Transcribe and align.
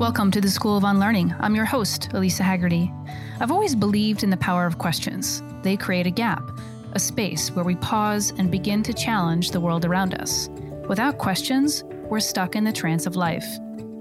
Welcome 0.00 0.30
to 0.30 0.40
the 0.40 0.48
School 0.48 0.78
of 0.78 0.84
Unlearning. 0.84 1.34
I'm 1.40 1.54
your 1.54 1.66
host, 1.66 2.08
Elisa 2.14 2.42
Haggerty. 2.42 2.90
I've 3.38 3.50
always 3.50 3.74
believed 3.74 4.24
in 4.24 4.30
the 4.30 4.36
power 4.38 4.64
of 4.64 4.78
questions. 4.78 5.42
They 5.60 5.76
create 5.76 6.06
a 6.06 6.10
gap, 6.10 6.42
a 6.92 6.98
space 6.98 7.50
where 7.50 7.66
we 7.66 7.76
pause 7.76 8.32
and 8.38 8.50
begin 8.50 8.82
to 8.84 8.94
challenge 8.94 9.50
the 9.50 9.60
world 9.60 9.84
around 9.84 10.14
us. 10.14 10.48
Without 10.88 11.18
questions, 11.18 11.84
we're 12.08 12.18
stuck 12.18 12.56
in 12.56 12.64
the 12.64 12.72
trance 12.72 13.04
of 13.04 13.14
life, 13.14 13.44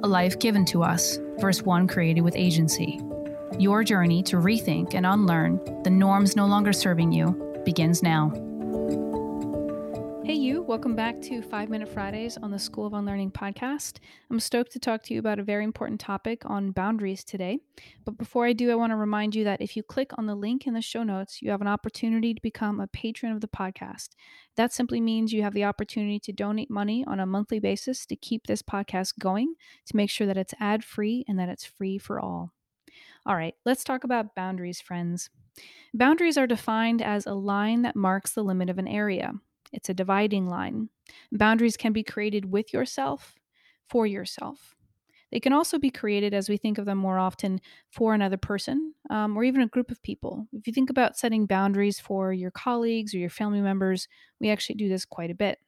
a 0.01 0.07
life 0.07 0.39
given 0.39 0.63
to 0.67 0.83
us 0.83 1.19
versus 1.37 1.63
one 1.63 1.85
created 1.85 2.21
with 2.21 2.37
agency. 2.37 3.01
Your 3.57 3.83
journey 3.83 4.23
to 4.23 4.37
rethink 4.37 4.93
and 4.93 5.05
unlearn 5.05 5.59
the 5.83 5.89
norms 5.89 6.33
no 6.33 6.45
longer 6.45 6.71
serving 6.71 7.11
you 7.11 7.61
begins 7.65 8.01
now. 8.01 8.31
Welcome 10.69 10.95
back 10.95 11.19
to 11.21 11.41
Five 11.41 11.69
Minute 11.69 11.89
Fridays 11.89 12.37
on 12.37 12.51
the 12.51 12.59
School 12.59 12.85
of 12.85 12.93
Unlearning 12.93 13.31
podcast. 13.31 13.97
I'm 14.29 14.39
stoked 14.39 14.71
to 14.73 14.79
talk 14.79 15.01
to 15.01 15.15
you 15.15 15.19
about 15.19 15.39
a 15.39 15.43
very 15.43 15.63
important 15.63 15.99
topic 15.99 16.43
on 16.45 16.69
boundaries 16.69 17.23
today. 17.23 17.57
But 18.05 18.19
before 18.19 18.45
I 18.45 18.53
do, 18.53 18.69
I 18.69 18.75
want 18.75 18.91
to 18.91 18.95
remind 18.95 19.33
you 19.33 19.43
that 19.45 19.63
if 19.63 19.75
you 19.75 19.81
click 19.81 20.11
on 20.19 20.27
the 20.27 20.35
link 20.35 20.67
in 20.67 20.75
the 20.75 20.81
show 20.83 21.01
notes, 21.01 21.41
you 21.41 21.49
have 21.49 21.61
an 21.61 21.67
opportunity 21.67 22.35
to 22.35 22.41
become 22.43 22.79
a 22.79 22.85
patron 22.85 23.31
of 23.31 23.41
the 23.41 23.47
podcast. 23.47 24.09
That 24.57 24.71
simply 24.71 25.01
means 25.01 25.33
you 25.33 25.41
have 25.41 25.55
the 25.55 25.63
opportunity 25.63 26.19
to 26.19 26.31
donate 26.31 26.69
money 26.69 27.03
on 27.07 27.19
a 27.19 27.25
monthly 27.25 27.57
basis 27.57 28.05
to 28.05 28.15
keep 28.15 28.45
this 28.45 28.61
podcast 28.61 29.17
going, 29.17 29.55
to 29.87 29.97
make 29.97 30.11
sure 30.11 30.27
that 30.27 30.37
it's 30.37 30.53
ad 30.59 30.83
free 30.83 31.25
and 31.27 31.39
that 31.39 31.49
it's 31.49 31.65
free 31.65 31.97
for 31.97 32.19
all. 32.19 32.51
All 33.25 33.35
right, 33.35 33.55
let's 33.65 33.83
talk 33.83 34.03
about 34.03 34.35
boundaries, 34.35 34.79
friends. 34.79 35.31
Boundaries 35.95 36.37
are 36.37 36.45
defined 36.45 37.01
as 37.01 37.25
a 37.25 37.33
line 37.33 37.81
that 37.81 37.95
marks 37.95 38.33
the 38.33 38.43
limit 38.43 38.69
of 38.69 38.77
an 38.77 38.87
area. 38.87 39.33
It's 39.71 39.89
a 39.89 39.93
dividing 39.93 40.47
line. 40.47 40.89
Boundaries 41.31 41.77
can 41.77 41.93
be 41.93 42.03
created 42.03 42.51
with 42.51 42.73
yourself, 42.73 43.35
for 43.87 44.05
yourself. 44.05 44.75
They 45.31 45.39
can 45.39 45.53
also 45.53 45.77
be 45.77 45.91
created, 45.91 46.33
as 46.33 46.49
we 46.49 46.57
think 46.57 46.77
of 46.77 46.85
them 46.85 46.97
more 46.97 47.19
often, 47.19 47.61
for 47.91 48.13
another 48.13 48.37
person 48.37 48.93
um, 49.09 49.37
or 49.37 49.43
even 49.43 49.61
a 49.61 49.67
group 49.67 49.91
of 49.91 50.01
people. 50.01 50.47
If 50.53 50.65
you 50.65 50.73
think 50.73 50.89
about 50.89 51.17
setting 51.17 51.45
boundaries 51.45 51.99
for 51.99 52.33
your 52.33 52.51
colleagues 52.51 53.13
or 53.13 53.19
your 53.19 53.29
family 53.29 53.61
members, 53.61 54.07
we 54.39 54.49
actually 54.49 54.75
do 54.75 54.89
this 54.89 55.05
quite 55.05 55.29
a 55.29 55.35
bit. 55.35 55.59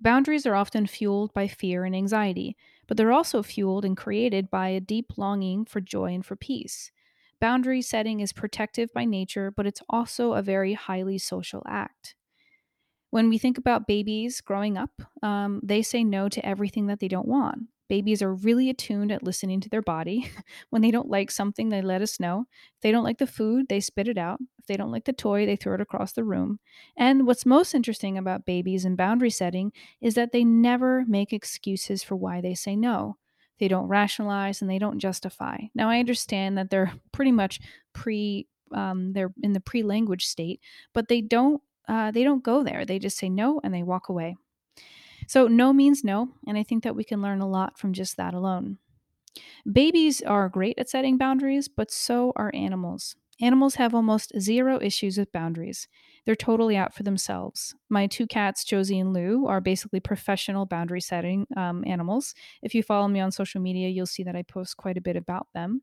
Boundaries 0.00 0.44
are 0.44 0.54
often 0.54 0.86
fueled 0.86 1.32
by 1.32 1.48
fear 1.48 1.84
and 1.84 1.96
anxiety, 1.96 2.56
but 2.86 2.96
they're 2.96 3.12
also 3.12 3.42
fueled 3.42 3.84
and 3.84 3.96
created 3.96 4.50
by 4.50 4.68
a 4.68 4.80
deep 4.80 5.16
longing 5.16 5.64
for 5.64 5.80
joy 5.80 6.12
and 6.12 6.26
for 6.26 6.36
peace. 6.36 6.90
Boundary 7.40 7.80
setting 7.80 8.20
is 8.20 8.32
protective 8.32 8.92
by 8.92 9.04
nature, 9.04 9.50
but 9.50 9.66
it's 9.66 9.82
also 9.88 10.34
a 10.34 10.42
very 10.42 10.74
highly 10.74 11.16
social 11.16 11.62
act. 11.66 12.14
When 13.14 13.28
we 13.28 13.38
think 13.38 13.58
about 13.58 13.86
babies 13.86 14.40
growing 14.40 14.76
up, 14.76 14.90
um, 15.22 15.60
they 15.62 15.82
say 15.82 16.02
no 16.02 16.28
to 16.28 16.44
everything 16.44 16.88
that 16.88 16.98
they 16.98 17.06
don't 17.06 17.28
want. 17.28 17.68
Babies 17.88 18.22
are 18.22 18.34
really 18.34 18.68
attuned 18.68 19.12
at 19.12 19.22
listening 19.22 19.60
to 19.60 19.68
their 19.68 19.82
body. 19.82 20.28
when 20.70 20.82
they 20.82 20.90
don't 20.90 21.08
like 21.08 21.30
something, 21.30 21.68
they 21.68 21.80
let 21.80 22.02
us 22.02 22.18
know. 22.18 22.46
If 22.74 22.80
they 22.82 22.90
don't 22.90 23.04
like 23.04 23.18
the 23.18 23.28
food, 23.28 23.66
they 23.68 23.78
spit 23.78 24.08
it 24.08 24.18
out. 24.18 24.40
If 24.58 24.66
they 24.66 24.76
don't 24.76 24.90
like 24.90 25.04
the 25.04 25.12
toy, 25.12 25.46
they 25.46 25.54
throw 25.54 25.74
it 25.74 25.80
across 25.80 26.10
the 26.10 26.24
room. 26.24 26.58
And 26.96 27.24
what's 27.24 27.46
most 27.46 27.72
interesting 27.72 28.18
about 28.18 28.46
babies 28.46 28.84
and 28.84 28.96
boundary 28.96 29.30
setting 29.30 29.70
is 30.00 30.14
that 30.14 30.32
they 30.32 30.42
never 30.42 31.04
make 31.06 31.32
excuses 31.32 32.02
for 32.02 32.16
why 32.16 32.40
they 32.40 32.56
say 32.56 32.74
no. 32.74 33.16
They 33.60 33.68
don't 33.68 33.86
rationalize 33.86 34.60
and 34.60 34.68
they 34.68 34.80
don't 34.80 34.98
justify. 34.98 35.58
Now, 35.72 35.88
I 35.88 36.00
understand 36.00 36.58
that 36.58 36.68
they're 36.68 36.92
pretty 37.12 37.30
much 37.30 37.60
pre 37.92 38.48
um, 38.72 39.12
they're 39.12 39.32
in 39.40 39.52
the 39.52 39.60
pre-language 39.60 40.26
state, 40.26 40.58
but 40.94 41.06
they 41.06 41.20
don't 41.20 41.62
uh, 41.88 42.10
they 42.10 42.24
don't 42.24 42.44
go 42.44 42.62
there. 42.62 42.84
They 42.84 42.98
just 42.98 43.18
say 43.18 43.28
no 43.28 43.60
and 43.62 43.74
they 43.74 43.82
walk 43.82 44.08
away. 44.08 44.36
So, 45.28 45.48
no 45.48 45.72
means 45.72 46.04
no. 46.04 46.30
And 46.46 46.58
I 46.58 46.62
think 46.62 46.84
that 46.84 46.96
we 46.96 47.04
can 47.04 47.22
learn 47.22 47.40
a 47.40 47.48
lot 47.48 47.78
from 47.78 47.92
just 47.92 48.16
that 48.16 48.34
alone. 48.34 48.78
Babies 49.70 50.22
are 50.22 50.48
great 50.48 50.78
at 50.78 50.88
setting 50.90 51.18
boundaries, 51.18 51.68
but 51.68 51.90
so 51.90 52.32
are 52.36 52.50
animals. 52.54 53.16
Animals 53.40 53.74
have 53.76 53.94
almost 53.94 54.32
zero 54.38 54.78
issues 54.80 55.18
with 55.18 55.32
boundaries. 55.32 55.88
They're 56.24 56.36
totally 56.36 56.76
out 56.76 56.94
for 56.94 57.02
themselves. 57.02 57.74
My 57.88 58.06
two 58.06 58.26
cats, 58.26 58.64
Josie 58.64 58.98
and 58.98 59.12
Lou, 59.12 59.46
are 59.46 59.60
basically 59.60 60.00
professional 60.00 60.66
boundary 60.66 61.00
setting 61.00 61.46
um, 61.56 61.84
animals. 61.86 62.34
If 62.62 62.74
you 62.74 62.82
follow 62.82 63.08
me 63.08 63.20
on 63.20 63.32
social 63.32 63.60
media, 63.60 63.88
you'll 63.88 64.06
see 64.06 64.22
that 64.22 64.36
I 64.36 64.42
post 64.42 64.76
quite 64.76 64.96
a 64.96 65.02
bit 65.02 65.16
about 65.16 65.48
them. 65.54 65.82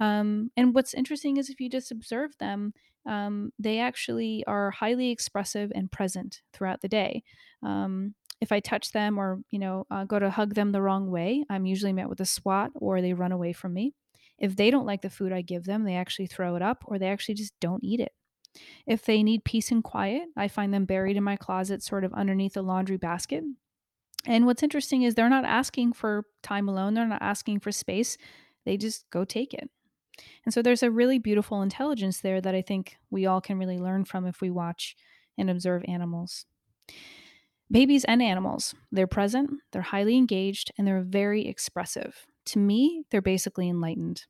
Um, 0.00 0.50
and 0.56 0.74
what's 0.74 0.94
interesting 0.94 1.36
is 1.36 1.48
if 1.48 1.60
you 1.60 1.68
just 1.68 1.90
observe 1.90 2.36
them, 2.38 2.72
um, 3.06 3.52
they 3.58 3.78
actually 3.78 4.44
are 4.46 4.70
highly 4.70 5.10
expressive 5.10 5.70
and 5.74 5.90
present 5.90 6.42
throughout 6.52 6.80
the 6.82 6.88
day. 6.88 7.22
Um, 7.62 8.14
if 8.40 8.52
I 8.52 8.60
touch 8.60 8.92
them 8.92 9.18
or 9.18 9.40
you 9.50 9.58
know 9.58 9.86
uh, 9.90 10.04
go 10.04 10.18
to 10.18 10.28
hug 10.28 10.54
them 10.54 10.72
the 10.72 10.82
wrong 10.82 11.10
way, 11.10 11.44
I'm 11.48 11.66
usually 11.66 11.92
met 11.92 12.08
with 12.08 12.20
a 12.20 12.26
swat 12.26 12.70
or 12.74 13.00
they 13.00 13.14
run 13.14 13.32
away 13.32 13.52
from 13.52 13.72
me. 13.72 13.94
If 14.38 14.56
they 14.56 14.70
don't 14.70 14.86
like 14.86 15.02
the 15.02 15.10
food 15.10 15.32
I 15.32 15.42
give 15.42 15.64
them, 15.64 15.84
they 15.84 15.96
actually 15.96 16.26
throw 16.26 16.56
it 16.56 16.62
up 16.62 16.84
or 16.86 16.98
they 16.98 17.08
actually 17.08 17.34
just 17.34 17.54
don't 17.60 17.82
eat 17.84 18.00
it. 18.00 18.12
If 18.86 19.04
they 19.04 19.22
need 19.22 19.44
peace 19.44 19.70
and 19.70 19.82
quiet, 19.84 20.28
I 20.36 20.48
find 20.48 20.72
them 20.72 20.84
buried 20.84 21.16
in 21.16 21.24
my 21.24 21.36
closet, 21.36 21.82
sort 21.82 22.04
of 22.04 22.12
underneath 22.14 22.54
the 22.54 22.62
laundry 22.62 22.96
basket. 22.96 23.44
And 24.26 24.46
what's 24.46 24.62
interesting 24.62 25.02
is 25.02 25.14
they're 25.14 25.28
not 25.28 25.44
asking 25.44 25.92
for 25.92 26.24
time 26.42 26.68
alone, 26.68 26.94
they're 26.94 27.06
not 27.06 27.22
asking 27.22 27.60
for 27.60 27.70
space, 27.70 28.16
they 28.64 28.76
just 28.76 29.08
go 29.10 29.24
take 29.24 29.54
it. 29.54 29.70
And 30.44 30.52
so 30.52 30.62
there's 30.62 30.82
a 30.82 30.90
really 30.90 31.18
beautiful 31.18 31.62
intelligence 31.62 32.20
there 32.20 32.40
that 32.40 32.54
I 32.54 32.62
think 32.62 32.96
we 33.10 33.26
all 33.26 33.40
can 33.40 33.58
really 33.58 33.78
learn 33.78 34.04
from 34.04 34.26
if 34.26 34.40
we 34.40 34.50
watch 34.50 34.96
and 35.38 35.50
observe 35.50 35.84
animals. 35.86 36.46
Babies 37.70 38.04
and 38.04 38.22
animals, 38.22 38.74
they're 38.92 39.06
present, 39.06 39.50
they're 39.72 39.82
highly 39.82 40.16
engaged, 40.16 40.72
and 40.78 40.86
they're 40.86 41.02
very 41.02 41.46
expressive. 41.46 42.26
To 42.46 42.58
me, 42.58 43.04
they're 43.10 43.22
basically 43.22 43.68
enlightened. 43.68 44.26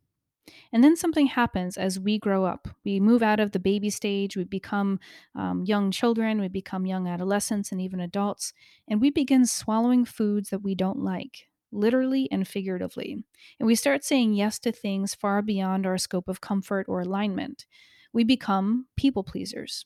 And 0.72 0.84
then 0.84 0.96
something 0.96 1.26
happens 1.26 1.76
as 1.76 1.98
we 2.00 2.18
grow 2.18 2.44
up. 2.44 2.68
We 2.84 3.00
move 3.00 3.22
out 3.22 3.40
of 3.40 3.52
the 3.52 3.58
baby 3.58 3.90
stage, 3.90 4.36
we 4.36 4.44
become 4.44 5.00
um, 5.34 5.64
young 5.64 5.90
children, 5.90 6.40
we 6.40 6.48
become 6.48 6.86
young 6.86 7.08
adolescents, 7.08 7.72
and 7.72 7.80
even 7.80 8.00
adults, 8.00 8.52
and 8.88 9.00
we 9.00 9.10
begin 9.10 9.46
swallowing 9.46 10.04
foods 10.04 10.50
that 10.50 10.62
we 10.62 10.74
don't 10.74 11.00
like 11.00 11.48
literally 11.72 12.30
and 12.30 12.46
figuratively. 12.46 13.24
And 13.58 13.66
we 13.66 13.74
start 13.74 14.04
saying 14.04 14.34
yes 14.34 14.58
to 14.60 14.72
things 14.72 15.14
far 15.14 15.42
beyond 15.42 15.84
our 15.86 15.98
scope 15.98 16.28
of 16.28 16.40
comfort 16.40 16.86
or 16.88 17.00
alignment. 17.00 17.66
We 18.12 18.24
become 18.24 18.86
people 18.96 19.24
pleasers. 19.24 19.84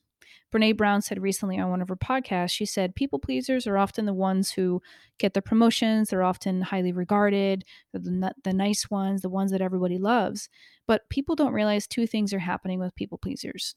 Brene 0.53 0.77
Brown 0.77 1.01
said 1.03 1.23
recently 1.23 1.59
on 1.59 1.71
one 1.71 1.81
of 1.81 1.89
her 1.89 1.97
podcasts, 1.97 2.51
she 2.51 2.67
said, 2.67 2.95
People 2.95 3.19
pleasers 3.19 3.67
are 3.67 3.79
often 3.79 4.05
the 4.05 4.15
ones 4.15 4.51
who 4.51 4.83
get 5.19 5.35
the 5.35 5.43
promotions. 5.43 6.11
They're 6.11 6.23
often 6.23 6.61
highly 6.61 6.93
regarded, 6.93 7.65
the, 7.93 8.33
the 8.43 8.53
nice 8.53 8.91
ones, 8.91 9.23
the 9.23 9.29
ones 9.29 9.53
that 9.53 9.61
everybody 9.61 9.99
loves. 9.99 10.49
But 10.87 11.09
people 11.09 11.37
don't 11.37 11.53
realize 11.53 11.87
two 11.87 12.07
things 12.07 12.33
are 12.33 12.41
happening 12.41 12.81
with 12.81 12.97
people 12.97 13.19
pleasers. 13.19 13.75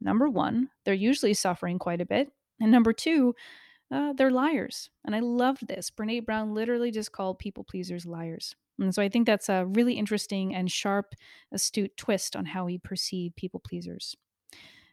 Number 0.00 0.28
one, 0.28 0.68
they're 0.84 0.94
usually 0.94 1.34
suffering 1.34 1.78
quite 1.78 2.00
a 2.00 2.06
bit. 2.06 2.30
And 2.60 2.70
number 2.70 2.92
two, 2.92 3.34
uh, 3.90 4.12
they're 4.14 4.30
liars. 4.30 4.90
And 5.04 5.14
I 5.14 5.20
loved 5.20 5.66
this. 5.66 5.90
Brene 5.90 6.24
Brown 6.24 6.54
literally 6.54 6.90
just 6.90 7.12
called 7.12 7.38
people 7.38 7.64
pleasers 7.64 8.06
liars. 8.06 8.54
And 8.78 8.94
so 8.94 9.02
I 9.02 9.08
think 9.08 9.26
that's 9.26 9.48
a 9.48 9.66
really 9.66 9.94
interesting 9.94 10.54
and 10.54 10.70
sharp, 10.70 11.14
astute 11.52 11.96
twist 11.96 12.34
on 12.36 12.46
how 12.46 12.64
we 12.64 12.78
perceive 12.78 13.36
people 13.36 13.60
pleasers. 13.60 14.16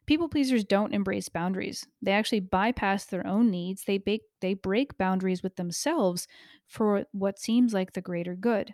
People 0.09 0.27
pleasers 0.27 0.63
don't 0.63 0.95
embrace 0.95 1.29
boundaries. 1.29 1.85
They 2.01 2.13
actually 2.13 2.39
bypass 2.39 3.05
their 3.05 3.27
own 3.27 3.51
needs. 3.51 3.83
They, 3.83 4.01
they 4.41 4.55
break 4.55 4.97
boundaries 4.97 5.43
with 5.43 5.55
themselves 5.55 6.27
for 6.65 7.05
what 7.11 7.37
seems 7.37 7.75
like 7.75 7.93
the 7.93 8.01
greater 8.01 8.35
good. 8.35 8.73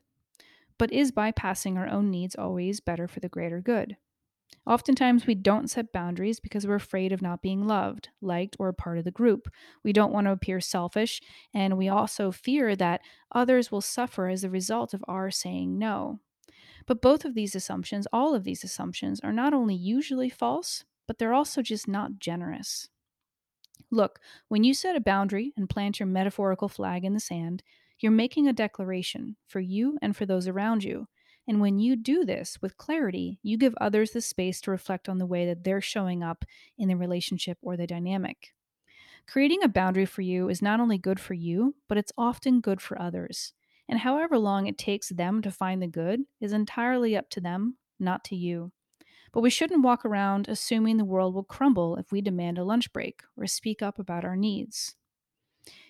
But 0.77 0.93
is 0.93 1.11
bypassing 1.11 1.75
our 1.75 1.89
own 1.89 2.09
needs 2.09 2.37
always 2.37 2.79
better 2.79 3.05
for 3.05 3.19
the 3.19 3.27
greater 3.27 3.59
good? 3.59 3.97
Oftentimes, 4.65 5.27
we 5.27 5.35
don't 5.35 5.69
set 5.69 5.91
boundaries 5.91 6.39
because 6.39 6.65
we're 6.65 6.75
afraid 6.75 7.11
of 7.11 7.21
not 7.21 7.41
being 7.41 7.67
loved, 7.67 8.07
liked, 8.21 8.55
or 8.57 8.69
a 8.69 8.73
part 8.73 8.97
of 8.97 9.03
the 9.03 9.11
group. 9.11 9.49
We 9.83 9.91
don't 9.91 10.13
want 10.13 10.27
to 10.27 10.31
appear 10.31 10.61
selfish, 10.61 11.19
and 11.53 11.77
we 11.77 11.89
also 11.89 12.31
fear 12.31 12.77
that 12.77 13.01
others 13.33 13.69
will 13.69 13.81
suffer 13.81 14.29
as 14.29 14.45
a 14.45 14.49
result 14.49 14.93
of 14.93 15.03
our 15.05 15.29
saying 15.31 15.77
no. 15.77 16.21
But 16.85 17.01
both 17.01 17.25
of 17.25 17.35
these 17.35 17.55
assumptions, 17.55 18.07
all 18.13 18.33
of 18.33 18.45
these 18.45 18.63
assumptions, 18.63 19.19
are 19.19 19.33
not 19.33 19.53
only 19.53 19.75
usually 19.75 20.29
false, 20.29 20.85
but 21.07 21.17
they're 21.17 21.33
also 21.33 21.61
just 21.61 21.87
not 21.87 22.19
generous. 22.19 22.89
Look, 23.91 24.19
when 24.47 24.63
you 24.63 24.73
set 24.73 24.95
a 24.95 25.01
boundary 25.01 25.53
and 25.55 25.69
plant 25.69 25.99
your 25.99 26.07
metaphorical 26.07 26.69
flag 26.69 27.03
in 27.05 27.13
the 27.13 27.19
sand, 27.19 27.63
you're 27.99 28.11
making 28.11 28.47
a 28.47 28.53
declaration 28.53 29.37
for 29.47 29.59
you 29.59 29.97
and 30.01 30.15
for 30.15 30.25
those 30.25 30.47
around 30.47 30.83
you. 30.83 31.07
And 31.47 31.61
when 31.61 31.79
you 31.79 31.95
do 31.95 32.25
this 32.25 32.59
with 32.61 32.77
clarity, 32.77 33.39
you 33.43 33.57
give 33.57 33.75
others 33.79 34.11
the 34.11 34.21
space 34.21 34.59
to 34.61 34.71
reflect 34.71 35.07
on 35.07 35.19
the 35.19 35.27
way 35.27 35.45
that 35.45 35.63
they're 35.63 35.81
showing 35.81 36.23
up 36.23 36.43
in 36.77 36.87
the 36.87 36.95
relationship 36.95 37.57
or 37.61 37.77
the 37.77 37.87
dynamic. 37.87 38.53
Creating 39.27 39.63
a 39.63 39.67
boundary 39.67 40.05
for 40.05 40.21
you 40.21 40.49
is 40.49 40.61
not 40.61 40.79
only 40.79 40.97
good 40.97 41.19
for 41.19 41.33
you, 41.33 41.75
but 41.87 41.97
it's 41.97 42.11
often 42.17 42.61
good 42.61 42.81
for 42.81 42.99
others. 42.99 43.53
And 43.87 43.99
however 43.99 44.37
long 44.37 44.67
it 44.67 44.77
takes 44.77 45.09
them 45.09 45.41
to 45.43 45.51
find 45.51 45.81
the 45.81 45.87
good 45.87 46.21
is 46.41 46.53
entirely 46.53 47.15
up 47.15 47.29
to 47.31 47.41
them, 47.41 47.77
not 47.99 48.23
to 48.25 48.35
you. 48.35 48.71
But 49.35 49.41
we 49.41 49.49
shouldn't 49.49 49.83
walk 49.83 50.05
around 50.05 50.47
assuming 50.47 50.95
the 50.95 51.03
world 51.03 51.35
will 51.35 51.43
crumble 51.43 51.97
if 51.97 52.09
we 52.09 52.21
demand 52.21 52.57
a 52.57 52.63
lunch 52.63 52.93
break 52.93 53.21
or 53.35 53.45
speak 53.47 53.81
up 53.81 53.99
about 53.99 54.23
our 54.23 54.37
needs. 54.37 54.95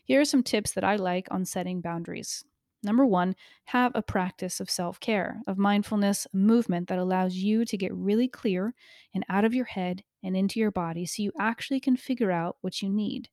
Here 0.04 0.20
are 0.20 0.26
some 0.26 0.42
tips 0.42 0.72
that 0.72 0.84
I 0.84 0.96
like 0.96 1.28
on 1.30 1.46
setting 1.46 1.80
boundaries. 1.80 2.44
Number 2.82 3.06
one, 3.06 3.36
have 3.66 3.92
a 3.94 4.02
practice 4.02 4.60
of 4.60 4.72
self 4.72 5.00
care, 5.00 5.42
of 5.46 5.60
mindfulness, 5.60 6.26
movement 6.34 6.88
that 6.88 6.98
allows 6.98 7.36
you 7.36 7.66
to 7.66 7.78
get 7.78 7.94
really 7.94 8.28
clear 8.28 8.74
and 9.14 9.24
out 9.30 9.46
of 9.46 9.54
your 9.54 9.66
head 9.66 10.04
and 10.24 10.36
into 10.36 10.60
your 10.60 10.72
body 10.72 11.06
so 11.06 11.22
you 11.22 11.32
actually 11.40 11.80
can 11.80 11.96
figure 11.96 12.32
out 12.32 12.58
what 12.62 12.82
you 12.82 12.90
need. 12.90 13.30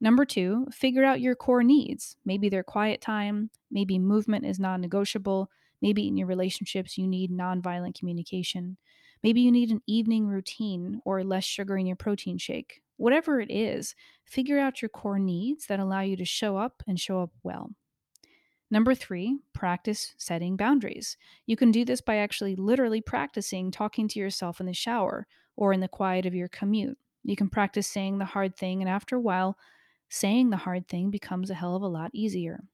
Number 0.00 0.24
two, 0.24 0.68
figure 0.70 1.02
out 1.02 1.20
your 1.20 1.34
core 1.34 1.64
needs. 1.64 2.16
Maybe 2.24 2.48
they're 2.48 2.62
quiet 2.62 3.00
time, 3.00 3.50
maybe 3.68 3.98
movement 3.98 4.46
is 4.46 4.60
non 4.60 4.80
negotiable, 4.80 5.50
maybe 5.82 6.06
in 6.06 6.16
your 6.16 6.28
relationships 6.28 6.96
you 6.96 7.08
need 7.08 7.32
nonviolent 7.32 7.98
communication, 7.98 8.76
maybe 9.24 9.40
you 9.40 9.50
need 9.50 9.70
an 9.70 9.82
evening 9.88 10.28
routine 10.28 11.00
or 11.04 11.24
less 11.24 11.42
sugar 11.42 11.76
in 11.76 11.86
your 11.86 11.96
protein 11.96 12.38
shake. 12.38 12.82
Whatever 12.98 13.40
it 13.40 13.50
is, 13.50 13.96
figure 14.24 14.60
out 14.60 14.82
your 14.82 14.90
core 14.90 15.18
needs 15.18 15.66
that 15.66 15.80
allow 15.80 16.02
you 16.02 16.16
to 16.18 16.24
show 16.24 16.56
up 16.58 16.82
and 16.86 17.00
show 17.00 17.20
up 17.20 17.30
well. 17.42 17.70
Number 18.70 18.94
three, 18.94 19.38
practice 19.52 20.14
setting 20.18 20.56
boundaries. 20.56 21.16
You 21.46 21.56
can 21.56 21.70
do 21.70 21.84
this 21.84 22.00
by 22.00 22.16
actually 22.16 22.54
literally 22.54 23.00
practicing 23.00 23.70
talking 23.70 24.08
to 24.08 24.18
yourself 24.18 24.60
in 24.60 24.66
the 24.66 24.72
shower 24.72 25.26
or 25.56 25.72
in 25.72 25.80
the 25.80 25.88
quiet 25.88 26.26
of 26.26 26.34
your 26.34 26.48
commute. 26.48 26.98
You 27.24 27.36
can 27.36 27.48
practice 27.48 27.86
saying 27.86 28.18
the 28.18 28.24
hard 28.26 28.56
thing, 28.56 28.82
and 28.82 28.88
after 28.88 29.16
a 29.16 29.20
while, 29.20 29.56
saying 30.10 30.50
the 30.50 30.58
hard 30.58 30.86
thing 30.86 31.10
becomes 31.10 31.50
a 31.50 31.54
hell 31.54 31.74
of 31.74 31.82
a 31.82 31.88
lot 31.88 32.10
easier. 32.12 32.64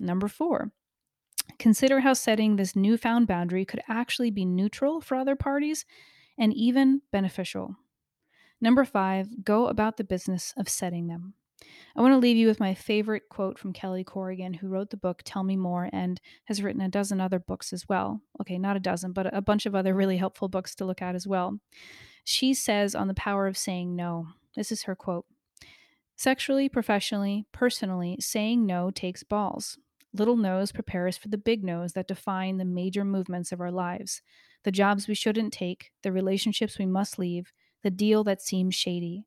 Number 0.00 0.26
four, 0.26 0.72
consider 1.62 2.00
how 2.00 2.12
setting 2.12 2.56
this 2.56 2.74
newfound 2.74 3.28
boundary 3.28 3.64
could 3.64 3.80
actually 3.88 4.32
be 4.32 4.44
neutral 4.44 5.00
for 5.00 5.14
other 5.14 5.36
parties 5.36 5.86
and 6.36 6.52
even 6.54 7.00
beneficial. 7.12 7.76
Number 8.60 8.84
five, 8.84 9.44
go 9.44 9.68
about 9.68 9.96
the 9.96 10.02
business 10.02 10.52
of 10.56 10.68
setting 10.68 11.06
them. 11.06 11.34
I 11.94 12.00
want 12.00 12.14
to 12.14 12.18
leave 12.18 12.36
you 12.36 12.48
with 12.48 12.58
my 12.58 12.74
favorite 12.74 13.28
quote 13.30 13.60
from 13.60 13.72
Kelly 13.72 14.02
Corrigan, 14.02 14.54
who 14.54 14.66
wrote 14.66 14.90
the 14.90 14.96
book 14.96 15.22
Tell 15.24 15.44
Me 15.44 15.56
More 15.56 15.88
and 15.92 16.20
has 16.46 16.64
written 16.64 16.80
a 16.80 16.88
dozen 16.88 17.20
other 17.20 17.38
books 17.38 17.72
as 17.72 17.88
well. 17.88 18.20
Okay, 18.40 18.58
not 18.58 18.76
a 18.76 18.80
dozen, 18.80 19.12
but 19.12 19.32
a 19.32 19.40
bunch 19.40 19.64
of 19.64 19.76
other 19.76 19.94
really 19.94 20.16
helpful 20.16 20.48
books 20.48 20.74
to 20.76 20.84
look 20.84 21.00
at 21.00 21.14
as 21.14 21.28
well. 21.28 21.60
She 22.24 22.54
says 22.54 22.96
on 22.96 23.06
the 23.06 23.14
power 23.14 23.46
of 23.46 23.56
saying 23.56 23.94
no. 23.94 24.26
This 24.56 24.72
is 24.72 24.82
her 24.82 24.96
quote 24.96 25.26
Sexually, 26.16 26.68
professionally, 26.68 27.46
personally, 27.52 28.16
saying 28.18 28.66
no 28.66 28.90
takes 28.90 29.22
balls. 29.22 29.78
Little 30.14 30.36
no's 30.36 30.72
prepare 30.72 31.08
us 31.08 31.16
for 31.16 31.28
the 31.28 31.38
big 31.38 31.64
no's 31.64 31.92
that 31.94 32.08
define 32.08 32.58
the 32.58 32.64
major 32.64 33.04
movements 33.04 33.52
of 33.52 33.60
our 33.60 33.70
lives 33.70 34.22
the 34.64 34.70
jobs 34.70 35.08
we 35.08 35.14
shouldn't 35.14 35.52
take, 35.52 35.90
the 36.02 36.12
relationships 36.12 36.78
we 36.78 36.86
must 36.86 37.18
leave, 37.18 37.52
the 37.82 37.90
deal 37.90 38.22
that 38.24 38.40
seems 38.40 38.74
shady. 38.74 39.26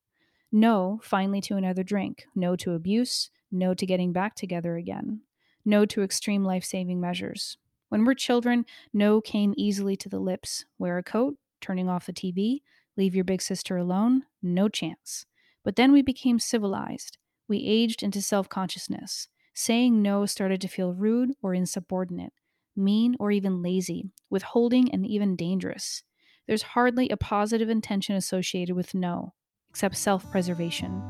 No, 0.51 0.99
finally, 1.03 1.41
to 1.41 1.57
another 1.57 1.83
drink. 1.83 2.25
No 2.35 2.55
to 2.55 2.73
abuse. 2.73 3.29
No 3.51 3.73
to 3.73 3.85
getting 3.85 4.13
back 4.13 4.35
together 4.35 4.77
again. 4.77 5.21
No 5.65 5.85
to 5.85 6.03
extreme 6.03 6.45
life 6.45 6.63
saving 6.63 7.01
measures. 7.01 7.57
When 7.89 8.05
we're 8.05 8.13
children, 8.13 8.65
no 8.93 9.19
came 9.21 9.53
easily 9.57 9.95
to 9.97 10.09
the 10.09 10.19
lips. 10.19 10.65
Wear 10.79 10.97
a 10.97 11.03
coat, 11.03 11.35
turning 11.59 11.89
off 11.89 12.05
the 12.05 12.13
TV, 12.13 12.61
leave 12.97 13.15
your 13.15 13.23
big 13.23 13.41
sister 13.41 13.77
alone, 13.77 14.23
no 14.41 14.69
chance. 14.69 15.25
But 15.63 15.75
then 15.75 15.91
we 15.91 16.01
became 16.01 16.39
civilized. 16.39 17.17
We 17.47 17.63
aged 17.65 18.03
into 18.03 18.21
self 18.21 18.47
consciousness. 18.49 19.27
Saying 19.57 20.01
no 20.01 20.25
started 20.25 20.59
to 20.61 20.67
feel 20.67 20.93
rude 20.93 21.31
or 21.41 21.53
insubordinate, 21.53 22.33
mean 22.75 23.15
or 23.21 23.31
even 23.31 23.63
lazy, 23.63 24.11
withholding 24.29 24.91
and 24.91 25.07
even 25.07 25.37
dangerous. 25.37 26.03
There's 26.45 26.61
hardly 26.61 27.07
a 27.07 27.15
positive 27.15 27.69
intention 27.69 28.17
associated 28.17 28.75
with 28.75 28.93
no 28.93 29.33
except 29.69 29.95
self 29.95 30.29
preservation. 30.29 31.01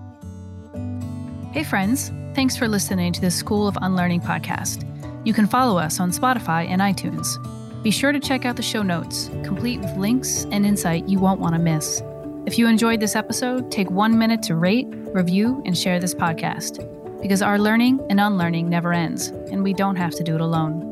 Hey, 1.54 1.64
friends. 1.64 2.12
Thanks 2.36 2.56
for 2.56 2.68
listening 2.68 3.14
to 3.14 3.22
the 3.22 3.32
School 3.32 3.68
of 3.68 3.80
Unlearning 3.82 4.22
podcast. 4.22 4.86
You 5.26 5.34
can 5.34 5.48
follow 5.48 5.80
us 5.80 6.00
on 6.00 6.12
Spotify 6.12 6.68
and 6.68 6.82
iTunes. 6.82 7.42
Be 7.82 7.90
sure 7.90 8.12
to 8.12 8.20
check 8.20 8.46
out 8.46 8.58
the 8.58 8.62
show 8.62 8.84
notes, 8.84 9.32
complete 9.44 9.80
with 9.80 9.98
links 9.98 10.46
and 10.52 10.68
insight 10.68 11.10
you 11.10 11.18
won't 11.18 11.40
want 11.40 11.56
to 11.56 11.60
miss. 11.60 12.04
If 12.46 12.60
you 12.60 12.68
enjoyed 12.68 13.00
this 13.00 13.16
episode, 13.16 13.72
take 13.72 13.90
one 13.90 14.20
minute 14.20 14.44
to 14.44 14.56
rate, 14.56 14.86
review, 14.92 15.64
and 15.66 15.76
share 15.76 16.00
this 16.00 16.14
podcast 16.14 17.05
because 17.22 17.42
our 17.42 17.58
learning 17.58 18.00
and 18.10 18.20
unlearning 18.20 18.70
never 18.70 18.94
ends, 18.94 19.28
and 19.52 19.64
we 19.64 19.74
don't 19.74 19.96
have 19.96 20.14
to 20.16 20.24
do 20.24 20.36
it 20.36 20.42
alone. 20.42 20.85